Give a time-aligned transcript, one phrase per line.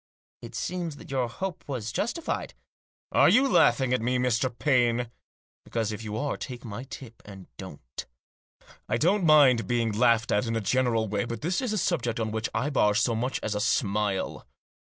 [0.41, 2.55] "It seems that your hope was justified.""
[3.11, 4.49] Are you laughing at me, Mr.
[4.49, 5.11] Paine?
[5.63, 8.07] Because, if you are, take my tip and don't
[8.89, 12.19] I don't mind being laughed at in a general way; but this is a subject
[12.19, 14.47] on which I bar so much as a smile.